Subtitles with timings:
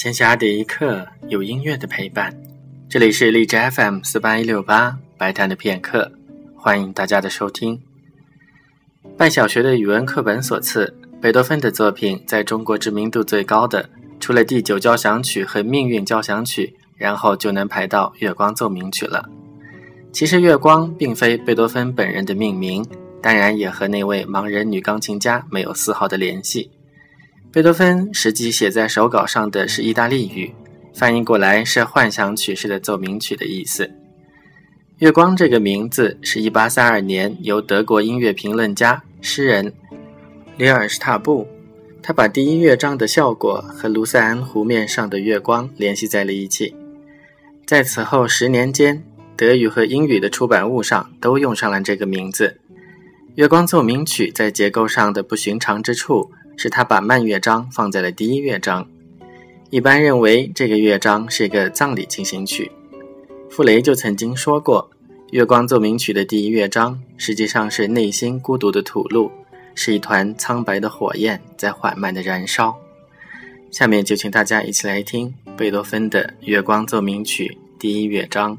[0.00, 2.32] 闲暇的一刻，有音乐的陪伴。
[2.88, 6.12] 这里是荔枝 FM 四八一六八白谈的片刻，
[6.54, 7.82] 欢迎大家的收听。
[9.16, 13.90] 拜小学的语文课本所赐，贝多芬的作品在中国知名度最高的，
[14.20, 19.28] 除了第九交响曲和命运交响曲，然后就能排到月光奏鸣曲了。
[20.12, 22.86] 其实，月光并非贝多芬本人的命名，
[23.20, 26.70] 当然也和那位盲人女钢琴家没有丝毫的联系。
[27.50, 30.52] 贝多芬实际写在手稿上的是意大利语，
[30.92, 33.90] 翻译过来是幻想曲式的奏鸣曲的意思。
[34.98, 39.72] 月光这个名字是一八三二年由德国音乐评论家、诗人
[40.58, 41.48] 里尔施塔布，
[42.02, 46.76] 他把第一乐章的效果和卢塞恩湖面上的月光联系在了一起。
[47.64, 49.02] 在此后十年间，
[49.38, 52.60] 德语和英语的出版物上都用上了这个名字。
[53.36, 56.30] 月光奏鸣曲在结构上的不寻常之处。
[56.58, 58.84] 是他把慢乐章放在了第一乐章，
[59.70, 62.70] 一般认为这个乐章是一个葬礼进行曲。
[63.48, 64.90] 傅雷就曾经说过，
[65.30, 69.30] 《月光奏鸣曲》的第一乐章实际上是内心孤独的吐露，
[69.76, 72.76] 是一团苍白的火焰在缓慢的燃烧。
[73.70, 78.58] 下面就请大家一起来听贝多芬的《月光奏鸣曲》第一乐章。